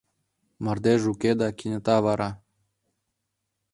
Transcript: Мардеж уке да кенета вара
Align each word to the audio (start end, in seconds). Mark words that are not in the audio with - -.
Мардеж 0.63 1.01
уке 1.11 1.31
да 1.39 1.47
кенета 1.57 1.97
вара 2.05 2.29